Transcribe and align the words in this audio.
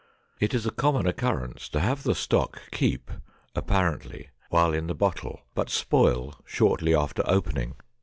It 0.39 0.55
is 0.55 0.65
a 0.65 0.71
common 0.71 1.05
occurrence 1.05 1.69
to 1.69 1.79
have 1.79 2.01
the 2.01 2.15
stock 2.15 2.59
keep 2.71 3.11
apparently 3.55 4.29
while 4.49 4.73
in 4.73 4.87
the 4.87 4.95
bottle, 4.95 5.41
but 5.53 5.69
spoil 5.69 6.39
shortly 6.43 6.95
after 6.95 7.21
opening. 7.27 7.75